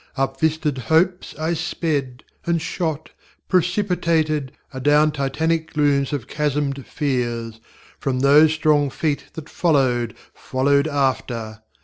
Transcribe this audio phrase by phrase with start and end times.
[0.17, 3.11] Up vistaed hopes I sped; And shot,
[3.47, 7.59] precipitated, Adown Titanic glooms of chasm├©d fears,
[7.99, 11.61] From those strong Feet that followed, followed after.